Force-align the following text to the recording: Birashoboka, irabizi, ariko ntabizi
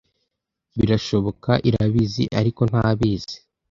Birashoboka, 0.79 1.51
irabizi, 1.69 2.23
ariko 2.39 2.61
ntabizi 2.69 3.35